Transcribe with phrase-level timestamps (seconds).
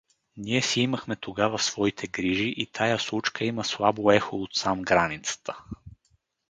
[0.37, 5.63] Ние си имахме тогава своите грижи и тая случка има слабо ехо отсам границата.